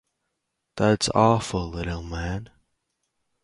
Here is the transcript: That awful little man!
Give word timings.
That 0.77 1.09
awful 1.15 1.69
little 1.69 2.01
man! 2.01 2.49